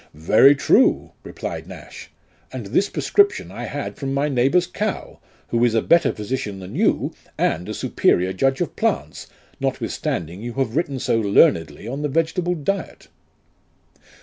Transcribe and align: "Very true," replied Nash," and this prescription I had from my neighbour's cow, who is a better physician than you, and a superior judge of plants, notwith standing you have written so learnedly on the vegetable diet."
"Very 0.33 0.55
true," 0.55 1.11
replied 1.23 1.67
Nash," 1.67 2.09
and 2.51 2.65
this 2.65 2.89
prescription 2.89 3.51
I 3.51 3.65
had 3.65 3.97
from 3.97 4.15
my 4.15 4.29
neighbour's 4.29 4.65
cow, 4.65 5.19
who 5.49 5.63
is 5.63 5.75
a 5.75 5.81
better 5.83 6.11
physician 6.11 6.59
than 6.59 6.73
you, 6.75 7.13
and 7.37 7.69
a 7.69 7.73
superior 7.75 8.33
judge 8.33 8.61
of 8.61 8.75
plants, 8.75 9.27
notwith 9.61 9.91
standing 9.91 10.41
you 10.41 10.53
have 10.53 10.75
written 10.75 10.97
so 10.97 11.19
learnedly 11.19 11.87
on 11.87 12.01
the 12.01 12.09
vegetable 12.09 12.55
diet." 12.55 13.09